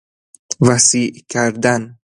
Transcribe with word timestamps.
وسیع 0.67 1.11
کردن 1.29 1.97